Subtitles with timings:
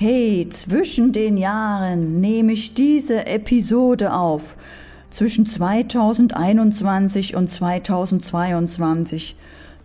[0.00, 4.56] Hey, zwischen den Jahren nehme ich diese Episode auf.
[5.10, 9.34] Zwischen 2021 und 2022.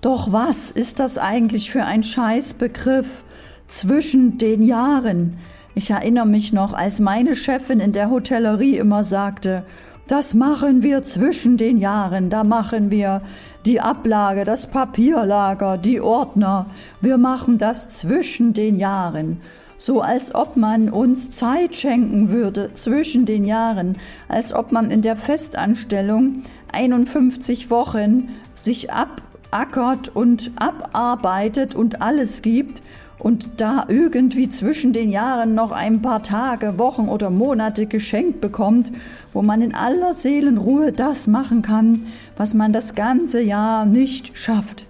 [0.02, 3.23] Doch was ist das eigentlich für ein Scheißbegriff?
[3.68, 5.39] Zwischen den Jahren.
[5.73, 9.66] Ich erinnere mich noch, als meine Chefin in der Hotellerie immer sagte,
[10.07, 13.23] das machen wir zwischen den Jahren, da machen wir
[13.66, 16.68] die Ablage, das Papierlager, die Ordner,
[17.02, 19.42] wir machen das zwischen den Jahren
[19.83, 23.97] so als ob man uns Zeit schenken würde zwischen den Jahren,
[24.29, 32.81] als ob man in der Festanstellung 51 Wochen sich abackert und abarbeitet und alles gibt
[33.19, 38.89] und da irgendwie zwischen den Jahren noch ein paar Tage, Wochen oder Monate geschenkt bekommt,
[39.33, 44.86] wo man in aller Seelenruhe das machen kann, was man das ganze Jahr nicht schafft.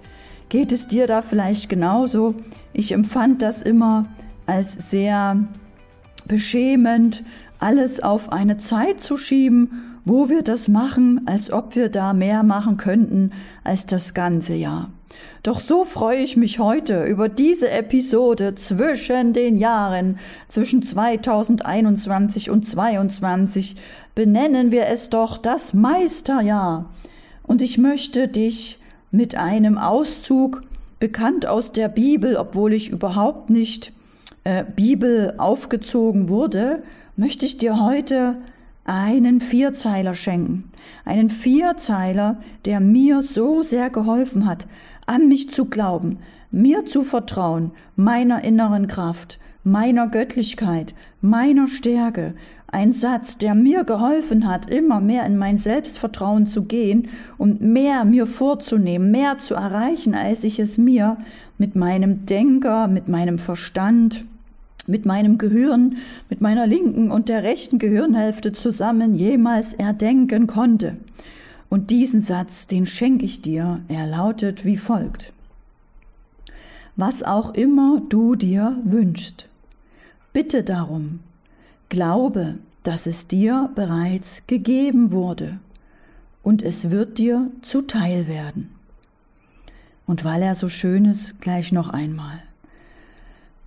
[0.49, 2.35] Geht es dir da vielleicht genauso?
[2.73, 4.05] Ich empfand das immer
[4.45, 5.37] als sehr
[6.25, 7.23] beschämend,
[7.59, 12.43] alles auf eine Zeit zu schieben, wo wir das machen, als ob wir da mehr
[12.43, 13.31] machen könnten
[13.63, 14.89] als das ganze Jahr.
[15.43, 22.67] Doch so freue ich mich heute über diese Episode zwischen den Jahren, zwischen 2021 und
[22.67, 23.75] 2022,
[24.15, 26.89] benennen wir es doch das Meisterjahr.
[27.43, 28.79] Und ich möchte dich
[29.11, 30.63] mit einem Auszug,
[30.99, 33.91] bekannt aus der Bibel, obwohl ich überhaupt nicht
[34.43, 36.83] äh, Bibel aufgezogen wurde,
[37.15, 38.37] möchte ich dir heute
[38.85, 40.69] einen Vierzeiler schenken.
[41.05, 44.67] Einen Vierzeiler, der mir so sehr geholfen hat,
[45.05, 46.19] an mich zu glauben,
[46.51, 52.33] mir zu vertrauen, meiner inneren Kraft, meiner Göttlichkeit, meiner Stärke.
[52.67, 58.03] Ein Satz, der mir geholfen hat, immer mehr in mein Selbstvertrauen zu gehen und mehr
[58.03, 61.17] mir vorzunehmen, mehr zu erreichen, als ich es mir
[61.57, 64.25] mit meinem Denker, mit meinem Verstand,
[64.87, 65.97] mit meinem Gehirn,
[66.29, 70.97] mit meiner linken und der rechten Gehirnhälfte zusammen jemals erdenken konnte.
[71.69, 75.33] Und diesen Satz, den schenke ich dir, er lautet wie folgt.
[76.95, 79.47] Was auch immer du dir wünschst,
[80.33, 81.21] bitte darum,
[81.89, 85.59] glaube, dass es dir bereits gegeben wurde,
[86.43, 88.69] und es wird dir zuteil werden.
[90.05, 92.42] Und weil er so schön ist, gleich noch einmal.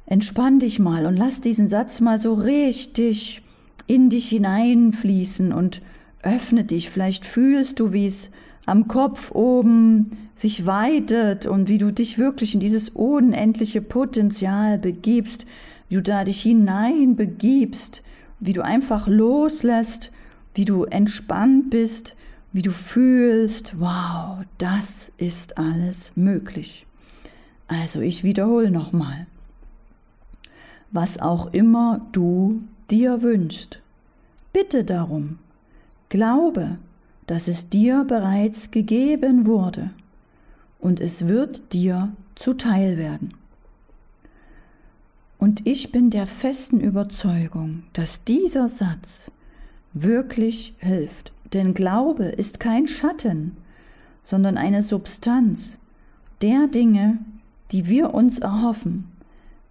[0.06, 3.42] Entspann dich mal und lass diesen Satz mal so richtig
[3.88, 5.82] in dich hineinfließen und
[6.22, 6.90] öffne dich.
[6.90, 8.30] Vielleicht fühlst du, wie es
[8.66, 15.46] am Kopf oben sich weitet und wie du dich wirklich in dieses unendliche Potenzial begibst,
[15.88, 18.02] wie du da dich hinein begibst,
[18.40, 20.10] wie du einfach loslässt,
[20.54, 22.16] wie du entspannt bist,
[22.52, 26.86] wie du fühlst, wow, das ist alles möglich.
[27.68, 29.26] Also ich wiederhole nochmal
[30.96, 33.80] was auch immer du dir wünschst.
[34.52, 35.38] Bitte darum.
[36.08, 36.78] Glaube,
[37.26, 39.90] dass es dir bereits gegeben wurde
[40.80, 43.34] und es wird dir zuteil werden.
[45.38, 49.30] Und ich bin der festen Überzeugung, dass dieser Satz
[49.92, 53.56] wirklich hilft, denn Glaube ist kein Schatten,
[54.22, 55.78] sondern eine Substanz
[56.40, 57.18] der Dinge,
[57.72, 59.10] die wir uns erhoffen,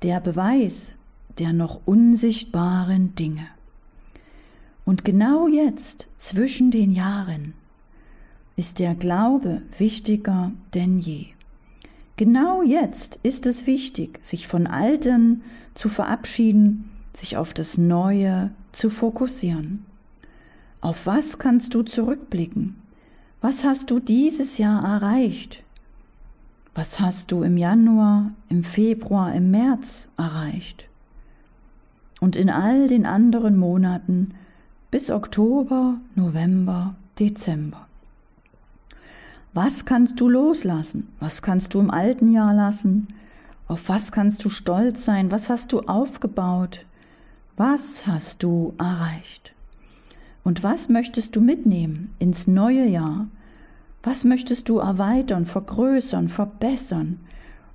[0.03, 0.95] der Beweis,
[1.39, 3.47] der noch unsichtbaren Dinge.
[4.85, 7.53] Und genau jetzt, zwischen den Jahren,
[8.55, 11.27] ist der Glaube wichtiger denn je.
[12.17, 18.89] Genau jetzt ist es wichtig, sich von Alten zu verabschieden, sich auf das Neue zu
[18.89, 19.85] fokussieren.
[20.79, 22.75] Auf was kannst du zurückblicken?
[23.41, 25.63] Was hast du dieses Jahr erreicht?
[26.73, 30.87] Was hast du im Januar, im Februar, im März erreicht?
[32.19, 34.33] Und in all den anderen Monaten
[34.91, 37.87] bis Oktober, November, Dezember.
[39.53, 41.07] Was kannst du loslassen?
[41.19, 43.07] Was kannst du im alten Jahr lassen?
[43.67, 45.31] Auf was kannst du stolz sein?
[45.31, 46.85] Was hast du aufgebaut?
[47.57, 49.53] Was hast du erreicht?
[50.43, 53.27] Und was möchtest du mitnehmen ins neue Jahr?
[54.03, 57.19] Was möchtest du erweitern, vergrößern, verbessern?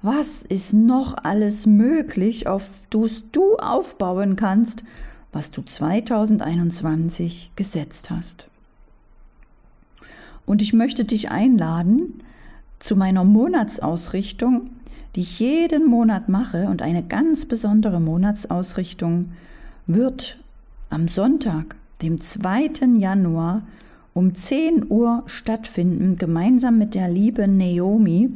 [0.02, 4.82] Was ist noch alles möglich, auf das du aufbauen kannst,
[5.30, 8.48] was du 2021 gesetzt hast?
[10.46, 12.22] Und ich möchte dich einladen
[12.78, 14.70] zu meiner Monatsausrichtung,
[15.14, 19.32] die ich jeden Monat mache und eine ganz besondere Monatsausrichtung
[19.86, 20.38] wird
[20.88, 22.70] am Sonntag, dem 2.
[22.96, 23.62] Januar
[24.14, 28.30] um 10 Uhr stattfinden, gemeinsam mit der lieben Naomi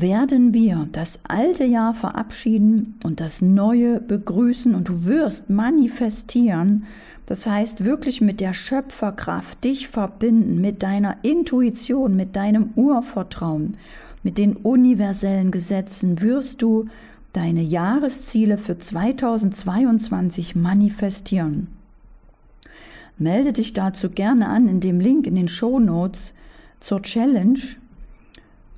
[0.00, 6.84] werden wir das alte Jahr verabschieden und das neue begrüßen und du wirst manifestieren,
[7.26, 13.76] das heißt wirklich mit der Schöpferkraft dich verbinden, mit deiner Intuition, mit deinem Urvertrauen,
[14.22, 16.86] mit den universellen Gesetzen wirst du
[17.32, 21.68] deine Jahresziele für 2022 manifestieren.
[23.18, 26.34] Melde dich dazu gerne an in dem Link in den Show Notes
[26.80, 27.60] zur Challenge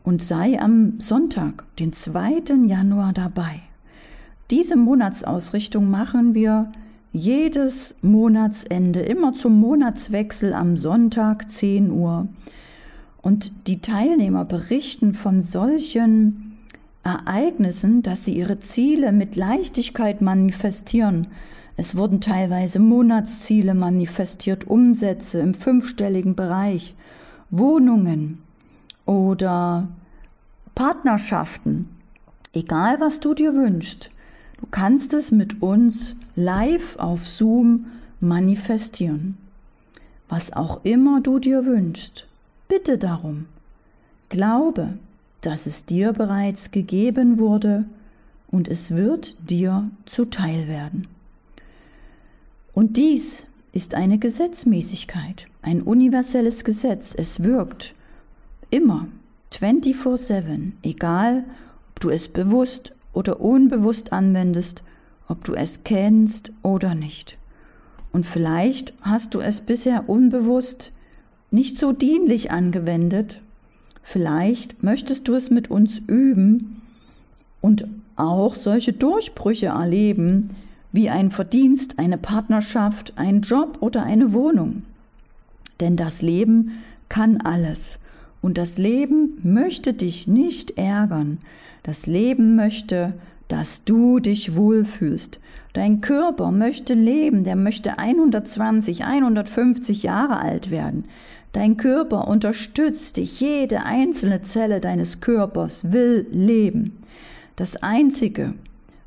[0.04, 2.42] und sei am Sonntag, den 2.
[2.66, 3.60] Januar dabei.
[4.50, 6.70] Diese Monatsausrichtung machen wir
[7.12, 12.28] jedes Monatsende, immer zum Monatswechsel am Sonntag 10 Uhr.
[13.20, 16.58] Und die Teilnehmer berichten von solchen
[17.04, 21.28] Ereignissen, dass sie ihre Ziele mit Leichtigkeit manifestieren.
[21.76, 26.94] Es wurden teilweise Monatsziele manifestiert, Umsätze im fünfstelligen Bereich,
[27.50, 28.38] Wohnungen
[29.06, 29.88] oder
[30.74, 31.88] Partnerschaften.
[32.52, 34.10] Egal, was du dir wünschst,
[34.60, 37.86] du kannst es mit uns live auf Zoom
[38.20, 39.36] manifestieren.
[40.28, 42.26] Was auch immer du dir wünschst,
[42.68, 43.46] bitte darum.
[44.28, 44.94] Glaube,
[45.42, 47.84] dass es dir bereits gegeben wurde
[48.50, 51.08] und es wird dir zuteil werden.
[52.72, 57.14] Und dies ist eine Gesetzmäßigkeit, ein universelles Gesetz.
[57.16, 57.94] Es wirkt
[58.72, 59.06] immer
[59.52, 61.44] 24/7, egal
[61.90, 64.82] ob du es bewusst oder unbewusst anwendest,
[65.28, 67.38] ob du es kennst oder nicht.
[68.12, 70.92] Und vielleicht hast du es bisher unbewusst
[71.50, 73.40] nicht so dienlich angewendet.
[74.02, 76.82] Vielleicht möchtest du es mit uns üben
[77.60, 77.86] und
[78.16, 80.48] auch solche Durchbrüche erleben,
[80.92, 84.82] wie ein Verdienst, eine Partnerschaft, ein Job oder eine Wohnung.
[85.80, 86.72] Denn das Leben
[87.08, 87.98] kann alles.
[88.42, 91.38] Und das Leben möchte dich nicht ärgern.
[91.84, 93.14] Das Leben möchte,
[93.48, 95.38] dass du dich wohlfühlst.
[95.72, 101.04] Dein Körper möchte leben, der möchte 120, 150 Jahre alt werden.
[101.52, 106.98] Dein Körper unterstützt dich, jede einzelne Zelle deines Körpers will leben.
[107.56, 108.54] Das Einzige,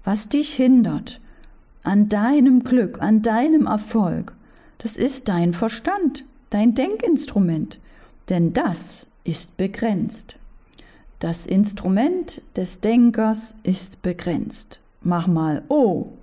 [0.03, 1.19] was dich hindert,
[1.83, 4.33] an deinem Glück, an deinem Erfolg,
[4.77, 7.79] das ist dein Verstand, dein Denkinstrument,
[8.29, 10.37] denn das ist begrenzt.
[11.19, 14.79] Das Instrument des Denkers ist begrenzt.
[15.01, 16.13] Mach mal Oh,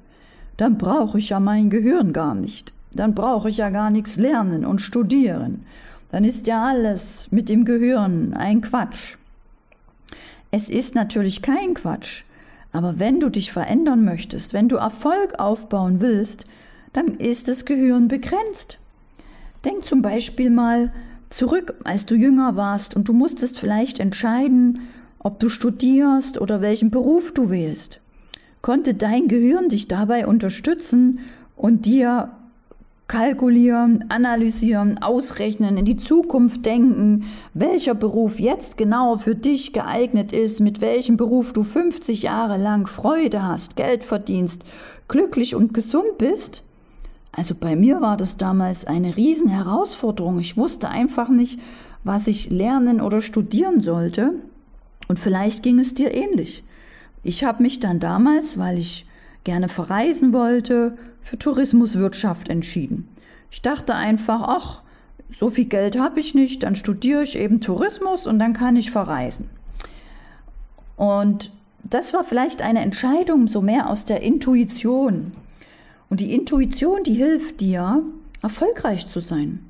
[0.56, 2.72] dann brauche ich ja mein Gehirn gar nicht.
[2.94, 5.66] Dann brauche ich ja gar nichts lernen und studieren.
[6.10, 9.16] Dann ist ja alles mit dem Gehirn ein Quatsch.
[10.50, 12.24] Es ist natürlich kein Quatsch,
[12.72, 16.44] aber wenn du dich verändern möchtest, wenn du Erfolg aufbauen willst,
[16.92, 18.78] dann ist das Gehirn begrenzt.
[19.64, 20.92] Denk zum Beispiel mal
[21.34, 24.80] zurück, als du jünger warst und du musstest vielleicht entscheiden,
[25.18, 28.00] ob du studierst oder welchen Beruf du wählst.
[28.60, 31.20] Konnte dein Gehirn dich dabei unterstützen
[31.56, 32.30] und dir
[33.08, 40.60] kalkulieren, analysieren, ausrechnen, in die Zukunft denken, welcher Beruf jetzt genau für dich geeignet ist,
[40.60, 44.64] mit welchem Beruf du 50 Jahre lang Freude hast, Geld verdienst,
[45.08, 46.62] glücklich und gesund bist?
[47.32, 50.38] Also bei mir war das damals eine Riesenherausforderung.
[50.38, 51.58] Ich wusste einfach nicht,
[52.04, 54.34] was ich lernen oder studieren sollte.
[55.08, 56.62] Und vielleicht ging es dir ähnlich.
[57.22, 59.06] Ich habe mich dann damals, weil ich
[59.44, 63.08] gerne verreisen wollte, für Tourismuswirtschaft entschieden.
[63.50, 64.82] Ich dachte einfach, ach,
[65.38, 68.90] so viel Geld habe ich nicht, dann studiere ich eben Tourismus und dann kann ich
[68.90, 69.50] verreisen.
[70.96, 71.52] Und
[71.84, 75.32] das war vielleicht eine Entscheidung so mehr aus der Intuition.
[76.12, 78.02] Und die Intuition, die hilft dir,
[78.42, 79.60] erfolgreich zu sein.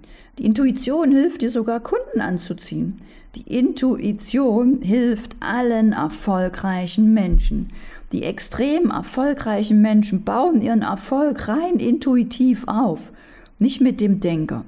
[0.41, 3.01] Die Intuition hilft dir sogar Kunden anzuziehen.
[3.37, 7.69] Die Intuition hilft allen erfolgreichen Menschen.
[8.11, 13.13] Die extrem erfolgreichen Menschen bauen ihren Erfolg rein intuitiv auf,
[13.61, 14.65] nicht mit dem Denker.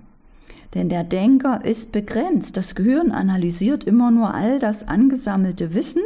[0.74, 2.56] Denn der Denker ist begrenzt.
[2.56, 6.02] Das Gehirn analysiert immer nur all das angesammelte Wissen,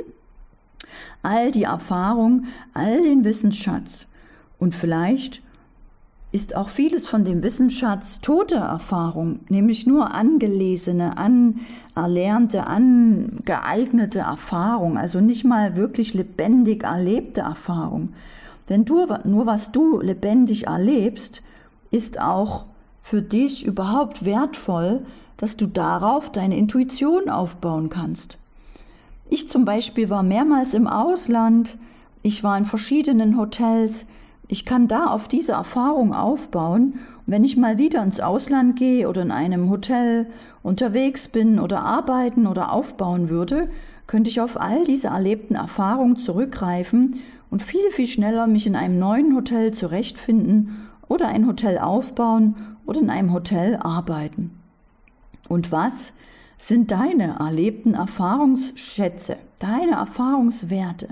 [1.23, 4.07] all die Erfahrung, all den Wissensschatz.
[4.59, 5.43] Und vielleicht
[6.31, 15.21] ist auch vieles von dem Wissensschatz tote Erfahrung, nämlich nur angelesene, anerlernte, angeeignete Erfahrung, also
[15.21, 18.11] nicht mal wirklich lebendig erlebte Erfahrung.
[18.69, 21.41] Denn du, nur was du lebendig erlebst,
[21.91, 22.67] ist auch
[23.01, 25.07] für dich überhaupt wertvoll,
[25.39, 28.37] dass du darauf deine Intuition aufbauen kannst.
[29.31, 31.79] Ich zum Beispiel war mehrmals im Ausland,
[32.23, 34.07] ich war in verschiedenen Hotels,
[34.49, 36.99] ich kann da auf diese Erfahrung aufbauen.
[37.27, 40.27] Wenn ich mal wieder ins Ausland gehe oder in einem Hotel
[40.63, 43.69] unterwegs bin oder arbeiten oder aufbauen würde,
[44.07, 48.99] könnte ich auf all diese erlebten Erfahrungen zurückgreifen und viel, viel schneller mich in einem
[48.99, 54.59] neuen Hotel zurechtfinden oder ein Hotel aufbauen oder in einem Hotel arbeiten.
[55.49, 56.15] Und was
[56.59, 61.09] sind deine erlebten Erfahrungsschätze, deine Erfahrungswerte?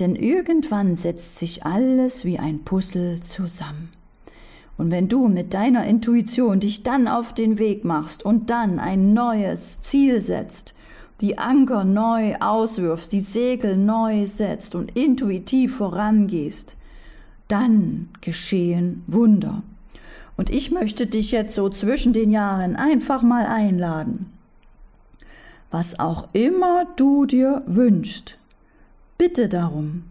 [0.00, 3.92] Denn irgendwann setzt sich alles wie ein Puzzle zusammen.
[4.76, 9.14] Und wenn du mit deiner Intuition dich dann auf den Weg machst und dann ein
[9.14, 10.74] neues Ziel setzt,
[11.20, 16.76] die Anker neu auswirfst, die Segel neu setzt und intuitiv vorangehst,
[17.46, 19.62] dann geschehen Wunder.
[20.36, 24.32] Und ich möchte dich jetzt so zwischen den Jahren einfach mal einladen.
[25.70, 28.36] Was auch immer du dir wünschst,
[29.18, 30.04] bitte darum.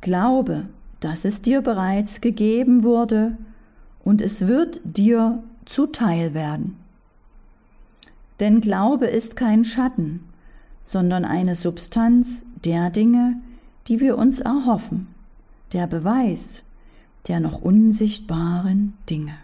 [0.00, 0.66] Glaube,
[1.00, 3.36] dass es dir bereits gegeben wurde
[4.04, 6.76] und es wird dir zuteil werden.
[8.40, 10.20] Denn Glaube ist kein Schatten,
[10.84, 13.36] sondern eine Substanz der Dinge,
[13.88, 15.08] die wir uns erhoffen,
[15.72, 16.62] der Beweis
[17.28, 19.34] der noch unsichtbaren Dinge.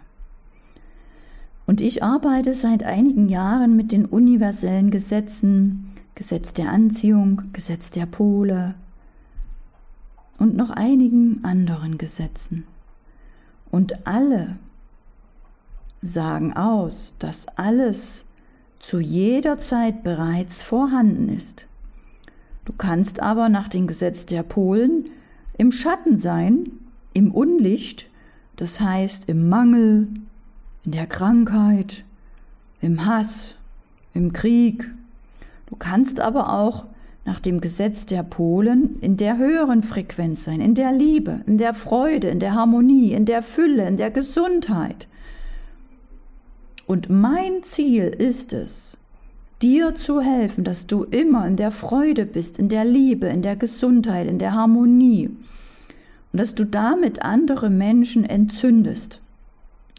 [1.65, 8.05] Und ich arbeite seit einigen Jahren mit den universellen Gesetzen, Gesetz der Anziehung, Gesetz der
[8.05, 8.75] Pole
[10.37, 12.65] und noch einigen anderen Gesetzen.
[13.71, 14.57] Und alle
[16.01, 18.25] sagen aus, dass alles
[18.79, 21.65] zu jeder Zeit bereits vorhanden ist.
[22.65, 25.09] Du kannst aber nach dem Gesetz der Polen
[25.57, 26.71] im Schatten sein,
[27.13, 28.09] im Unlicht,
[28.55, 30.07] das heißt im Mangel,
[30.83, 32.03] in der Krankheit,
[32.81, 33.55] im Hass,
[34.13, 34.89] im Krieg.
[35.73, 36.85] Du kannst aber auch
[37.25, 41.73] nach dem Gesetz der Polen in der höheren Frequenz sein, in der Liebe, in der
[41.73, 45.07] Freude, in der Harmonie, in der Fülle, in der Gesundheit.
[46.85, 48.97] Und mein Ziel ist es,
[49.63, 53.55] dir zu helfen, dass du immer in der Freude bist, in der Liebe, in der
[53.55, 55.25] Gesundheit, in der Harmonie.
[56.31, 59.21] Und dass du damit andere Menschen entzündest.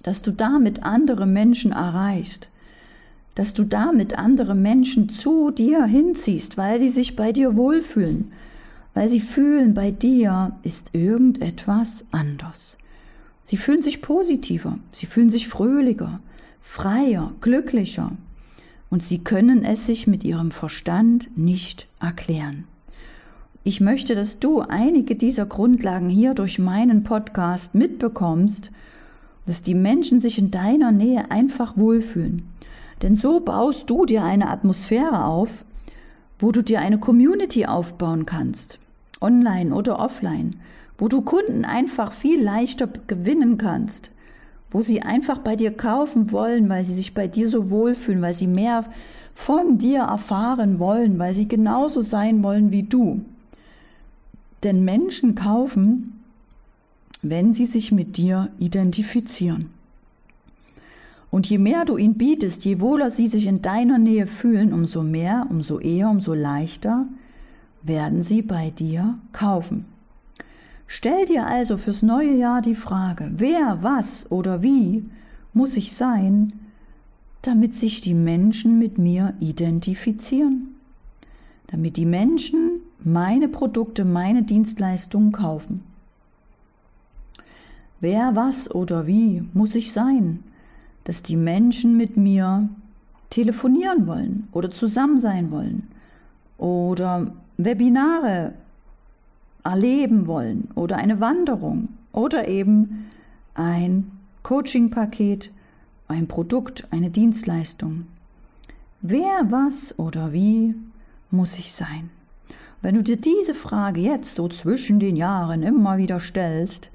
[0.04, 2.49] Dass du damit andere Menschen erreichst.
[3.35, 8.33] Dass du damit andere Menschen zu dir hinziehst, weil sie sich bei dir wohlfühlen.
[8.95, 12.76] Weil sie fühlen, bei dir ist irgendetwas anders.
[13.43, 14.79] Sie fühlen sich positiver.
[14.93, 16.21] Sie fühlen sich fröhlicher
[16.64, 18.12] freier, glücklicher.
[18.91, 22.64] Und sie können es sich mit ihrem Verstand nicht erklären.
[23.62, 28.71] Ich möchte, dass du einige dieser Grundlagen hier durch meinen Podcast mitbekommst,
[29.47, 32.43] dass die Menschen sich in deiner Nähe einfach wohlfühlen.
[33.04, 35.62] Denn so baust du dir eine Atmosphäre auf,
[36.38, 38.78] wo du dir eine Community aufbauen kannst,
[39.20, 40.56] online oder offline,
[40.96, 44.11] wo du Kunden einfach viel leichter gewinnen kannst,
[44.70, 48.32] wo sie einfach bei dir kaufen wollen, weil sie sich bei dir so wohlfühlen, weil
[48.32, 48.87] sie mehr
[49.34, 53.20] von dir erfahren wollen, weil sie genauso sein wollen wie du.
[54.62, 56.23] Denn Menschen kaufen,
[57.20, 59.74] wenn sie sich mit dir identifizieren.
[61.35, 65.03] Und je mehr du ihnen bietest, je wohler sie sich in deiner Nähe fühlen, umso
[65.03, 67.09] mehr, umso eher, umso leichter
[67.83, 69.87] werden sie bei dir kaufen.
[70.87, 75.07] Stell dir also fürs neue Jahr die Frage, wer, was oder wie
[75.53, 76.53] muss ich sein,
[77.43, 80.76] damit sich die Menschen mit mir identifizieren,
[81.67, 85.83] damit die Menschen meine Produkte, meine Dienstleistungen kaufen.
[87.99, 90.45] Wer, was oder wie muss ich sein,
[91.04, 92.68] dass die Menschen mit mir
[93.30, 95.88] telefonieren wollen oder zusammen sein wollen
[96.58, 98.54] oder Webinare
[99.62, 103.06] erleben wollen oder eine Wanderung oder eben
[103.54, 104.11] ein
[104.42, 105.50] Coaching-Paket,
[106.08, 108.06] ein Produkt, eine Dienstleistung.
[109.00, 110.75] Wer, was oder wie
[111.30, 112.11] muss ich sein?
[112.82, 116.90] Wenn du dir diese Frage jetzt so zwischen den Jahren immer wieder stellst,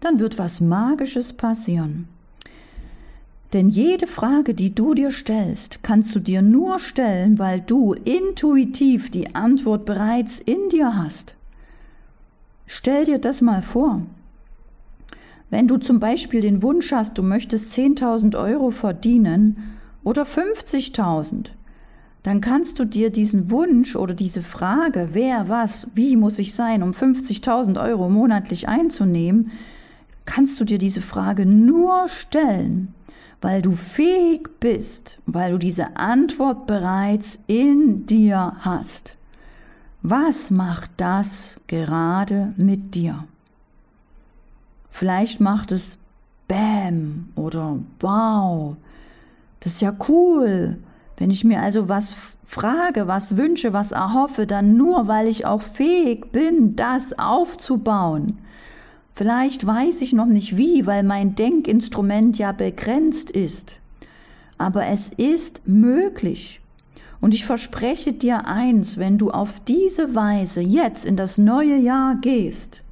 [0.00, 2.08] dann wird was Magisches passieren.
[3.52, 9.10] Denn jede Frage, die du dir stellst, kannst du dir nur stellen, weil du intuitiv
[9.10, 11.34] die Antwort bereits in dir hast.
[12.66, 14.02] Stell dir das mal vor.
[15.48, 19.56] Wenn du zum Beispiel den Wunsch hast, du möchtest 10.000 Euro verdienen
[20.04, 21.52] oder 50.000,
[22.22, 26.82] dann kannst du dir diesen Wunsch oder diese Frage, wer, was, wie muss ich sein,
[26.82, 29.52] um 50.000 Euro monatlich einzunehmen,
[30.26, 32.92] kannst du dir diese Frage nur stellen,
[33.40, 39.16] weil du fähig bist, weil du diese Antwort bereits in dir hast.
[40.02, 43.24] Was macht das gerade mit dir?
[44.90, 45.98] Vielleicht macht es
[46.48, 48.76] Bäm oder Wow.
[49.60, 50.78] Das ist ja cool.
[51.16, 55.62] Wenn ich mir also was frage, was wünsche, was erhoffe, dann nur, weil ich auch
[55.62, 58.38] fähig bin, das aufzubauen.
[59.18, 63.80] Vielleicht weiß ich noch nicht wie, weil mein Denkinstrument ja begrenzt ist.
[64.58, 66.60] Aber es ist möglich.
[67.20, 72.14] Und ich verspreche dir eins, wenn du auf diese Weise jetzt in das neue Jahr
[72.20, 72.82] gehst,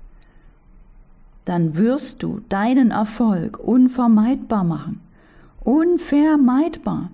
[1.45, 5.01] dann wirst du deinen Erfolg unvermeidbar machen.
[5.61, 7.13] Unvermeidbar.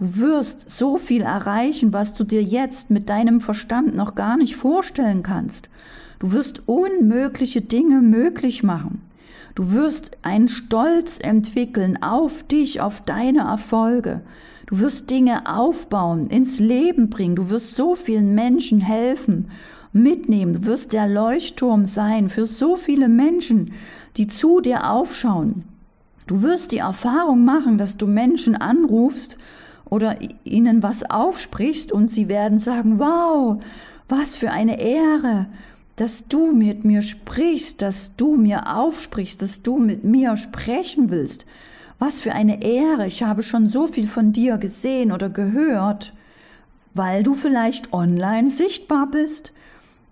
[0.00, 4.56] Du wirst so viel erreichen, was du dir jetzt mit deinem Verstand noch gar nicht
[4.56, 5.68] vorstellen kannst.
[6.20, 9.02] Du wirst unmögliche Dinge möglich machen.
[9.54, 14.22] Du wirst einen Stolz entwickeln auf dich, auf deine Erfolge.
[14.66, 17.36] Du wirst Dinge aufbauen, ins Leben bringen.
[17.36, 19.50] Du wirst so vielen Menschen helfen,
[19.92, 20.54] mitnehmen.
[20.54, 23.72] Du wirst der Leuchtturm sein für so viele Menschen,
[24.16, 25.64] die zu dir aufschauen.
[26.26, 29.36] Du wirst die Erfahrung machen, dass du Menschen anrufst
[29.90, 33.60] oder ihnen was aufsprichst und sie werden sagen, wow,
[34.08, 35.46] was für eine Ehre,
[35.96, 41.44] dass du mit mir sprichst, dass du mir aufsprichst, dass du mit mir sprechen willst.
[41.98, 46.14] Was für eine Ehre, ich habe schon so viel von dir gesehen oder gehört,
[46.94, 49.52] weil du vielleicht online sichtbar bist,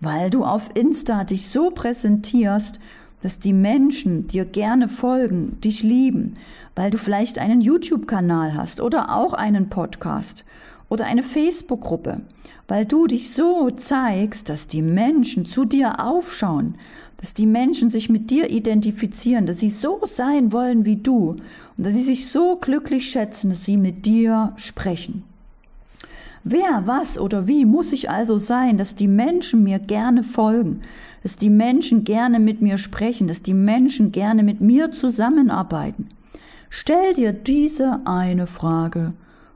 [0.00, 2.78] weil du auf Insta dich so präsentierst,
[3.22, 6.34] dass die Menschen dir gerne folgen, dich lieben,
[6.74, 10.44] weil du vielleicht einen YouTube-Kanal hast oder auch einen Podcast
[10.88, 12.20] oder eine Facebook-Gruppe,
[12.68, 16.76] weil du dich so zeigst, dass die Menschen zu dir aufschauen,
[17.18, 21.30] dass die Menschen sich mit dir identifizieren, dass sie so sein wollen wie du
[21.76, 25.24] und dass sie sich so glücklich schätzen, dass sie mit dir sprechen.
[26.44, 30.80] Wer, was oder wie muss ich also sein, dass die Menschen mir gerne folgen,
[31.28, 36.08] dass die Menschen gerne mit mir sprechen, dass die Menschen gerne mit mir zusammenarbeiten?
[36.70, 39.12] Stell dir diese eine Frage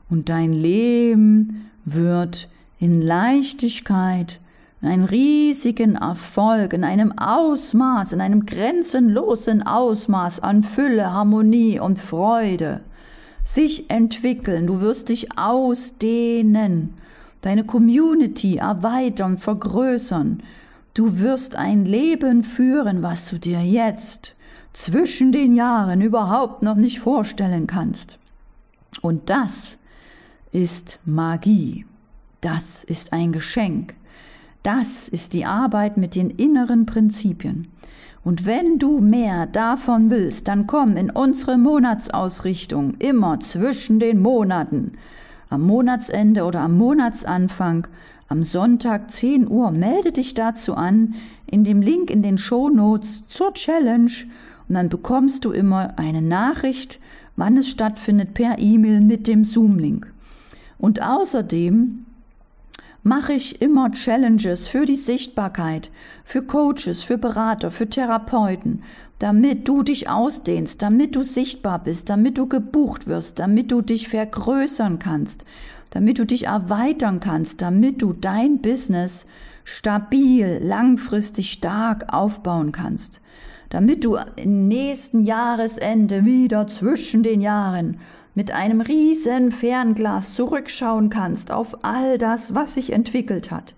[0.07, 4.39] und dein Leben wird in Leichtigkeit,
[4.83, 11.97] in einem riesigen Erfolg, in einem Ausmaß, in einem grenzenlosen Ausmaß an Fülle, Harmonie und
[11.97, 12.81] Freude
[13.43, 14.67] sich entwickeln.
[14.67, 16.93] Du wirst dich ausdehnen,
[17.41, 20.43] deine Community erweitern, vergrößern.
[20.93, 24.35] Du wirst ein Leben führen, was du dir jetzt
[24.73, 28.19] zwischen den Jahren überhaupt noch nicht vorstellen kannst.
[29.01, 29.77] Und das
[30.51, 31.85] ist Magie.
[32.41, 33.95] Das ist ein Geschenk.
[34.61, 37.69] Das ist die Arbeit mit den inneren Prinzipien.
[38.23, 44.93] Und wenn du mehr davon willst, dann komm in unsere Monatsausrichtung immer zwischen den Monaten.
[45.49, 47.87] Am Monatsende oder am Monatsanfang,
[48.33, 51.13] am Sonntag 10 Uhr, melde dich dazu an
[51.45, 54.11] in dem Link in den Show Notes zur Challenge
[54.67, 56.99] und dann bekommst du immer eine Nachricht,
[57.35, 60.11] wann es stattfindet, per E-Mail mit dem Zoom-Link.
[60.79, 62.07] Und außerdem
[63.03, 65.91] mache ich immer Challenges für die Sichtbarkeit,
[66.25, 68.81] für Coaches, für Berater, für Therapeuten,
[69.19, 74.07] damit du dich ausdehnst, damit du sichtbar bist, damit du gebucht wirst, damit du dich
[74.07, 75.45] vergrößern kannst,
[75.93, 79.25] damit du dich erweitern kannst, damit du dein Business
[79.63, 83.21] stabil, langfristig stark aufbauen kannst
[83.73, 87.97] damit du im nächsten Jahresende wieder zwischen den Jahren
[88.35, 93.73] mit einem riesen Fernglas zurückschauen kannst auf all das, was sich entwickelt hat.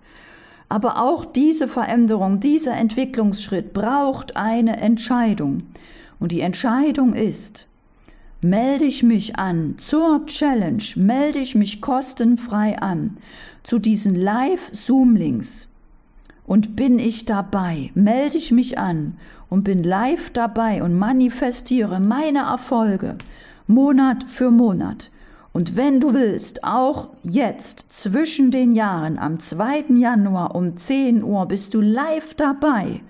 [0.68, 5.62] Aber auch diese Veränderung, dieser Entwicklungsschritt braucht eine Entscheidung.
[6.20, 7.66] Und die Entscheidung ist,
[8.40, 13.16] melde ich mich an zur Challenge, melde ich mich kostenfrei an
[13.62, 15.68] zu diesen Live-Zoom-Links
[16.46, 19.16] und bin ich dabei, melde ich mich an
[19.48, 23.16] und bin live dabei und manifestiere meine Erfolge
[23.66, 25.10] Monat für Monat.
[25.52, 29.86] Und wenn du willst, auch jetzt zwischen den Jahren am 2.
[29.88, 33.00] Januar um 10 Uhr bist du live dabei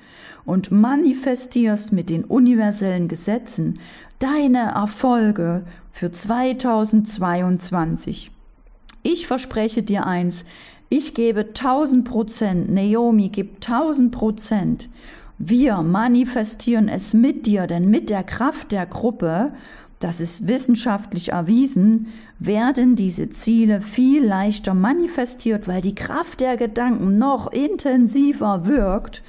[0.46, 3.78] und manifestierst mit den universellen Gesetzen
[4.18, 8.30] deine Erfolge für 2022.
[9.02, 10.46] Ich verspreche dir eins,
[10.88, 14.88] ich gebe 1000 Prozent, Naomi gibt 1000 Prozent
[15.38, 19.52] wir manifestieren es mit dir, denn mit der Kraft der Gruppe,
[19.98, 22.06] das ist wissenschaftlich erwiesen,
[22.38, 29.22] werden diese Ziele viel leichter manifestiert, weil die Kraft der Gedanken noch intensiver wirkt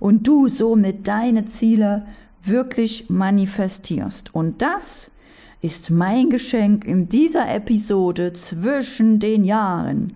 [0.00, 2.06] und du somit deine Ziele
[2.42, 4.34] wirklich manifestierst.
[4.34, 5.10] Und das
[5.60, 10.14] ist mein Geschenk in dieser Episode zwischen den Jahren.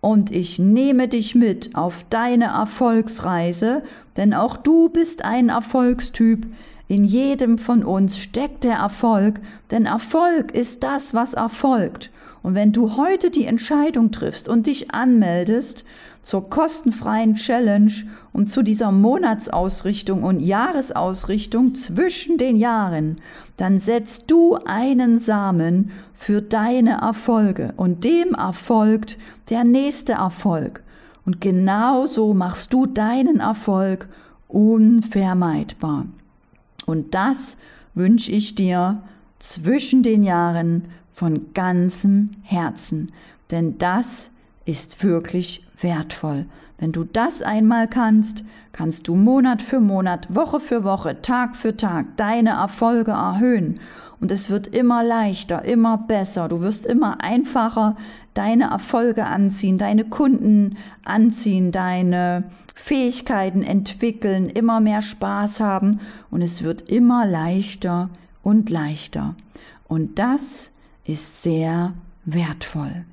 [0.00, 3.82] Und ich nehme dich mit auf deine Erfolgsreise
[4.16, 6.46] denn auch du bist ein Erfolgstyp.
[6.88, 12.10] In jedem von uns steckt der Erfolg, denn Erfolg ist das, was erfolgt.
[12.42, 15.84] Und wenn du heute die Entscheidung triffst und dich anmeldest
[16.20, 17.92] zur kostenfreien Challenge
[18.32, 23.20] und zu dieser Monatsausrichtung und Jahresausrichtung zwischen den Jahren,
[23.56, 29.18] dann setzt du einen Samen für deine Erfolge und dem erfolgt
[29.50, 30.82] der nächste Erfolg.
[31.26, 34.08] Und genauso machst du deinen Erfolg
[34.48, 36.06] unvermeidbar.
[36.86, 37.56] Und das
[37.94, 39.02] wünsche ich dir
[39.38, 43.12] zwischen den Jahren von ganzem Herzen,
[43.50, 44.30] denn das
[44.70, 46.46] ist wirklich wertvoll.
[46.78, 51.76] Wenn du das einmal kannst, kannst du Monat für Monat, Woche für Woche, Tag für
[51.76, 53.80] Tag deine Erfolge erhöhen.
[54.20, 56.48] Und es wird immer leichter, immer besser.
[56.48, 57.96] Du wirst immer einfacher
[58.32, 66.00] deine Erfolge anziehen, deine Kunden anziehen, deine Fähigkeiten entwickeln, immer mehr Spaß haben.
[66.30, 68.08] Und es wird immer leichter
[68.42, 69.34] und leichter.
[69.88, 70.70] Und das
[71.04, 73.04] ist sehr wertvoll.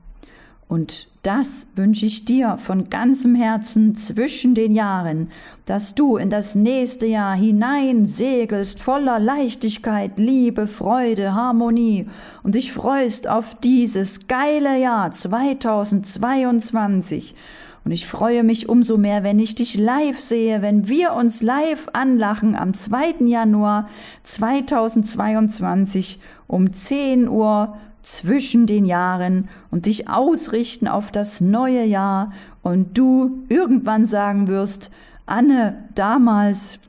[0.67, 5.29] Und das wünsche ich dir von ganzem Herzen zwischen den Jahren,
[5.65, 12.07] dass du in das nächste Jahr hinein segelst voller Leichtigkeit, Liebe, Freude, Harmonie
[12.43, 17.35] und dich freust auf dieses geile Jahr 2022.
[17.83, 21.89] Und ich freue mich umso mehr, wenn ich dich live sehe, wenn wir uns live
[21.91, 23.15] anlachen am 2.
[23.25, 23.89] Januar
[24.23, 32.31] 2022 um 10 Uhr zwischen den Jahren und dich ausrichten auf das neue Jahr
[32.63, 34.91] und du irgendwann sagen wirst,
[35.25, 36.79] Anne, damals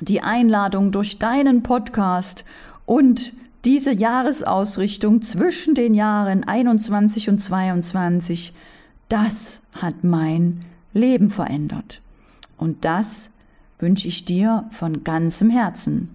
[0.00, 2.44] die Einladung durch deinen Podcast
[2.86, 3.32] und
[3.64, 8.52] diese Jahresausrichtung zwischen den Jahren 21 und 22,
[9.08, 12.00] das hat mein Leben verändert.
[12.56, 13.30] Und das
[13.78, 16.10] wünsche ich dir von ganzem Herzen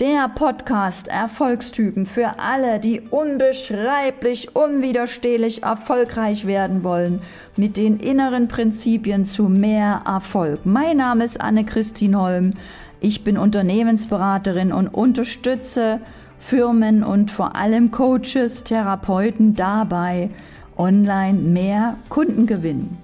[0.00, 7.20] der Podcast Erfolgstypen für alle, die unbeschreiblich, unwiderstehlich erfolgreich werden wollen,
[7.56, 10.60] mit den inneren Prinzipien zu mehr Erfolg.
[10.64, 12.54] Mein Name ist Anne-Christine Holm.
[13.00, 16.00] Ich bin Unternehmensberaterin und unterstütze
[16.38, 20.30] Firmen und vor allem Coaches, Therapeuten dabei,
[20.76, 22.98] online mehr Kunden gewinnen.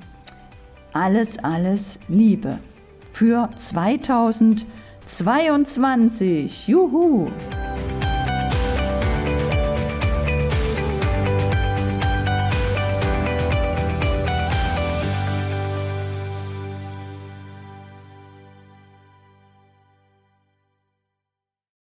[0.93, 2.59] Alles, alles Liebe
[3.13, 4.65] für 2000
[5.09, 6.49] 22.
[6.69, 7.31] Juhu!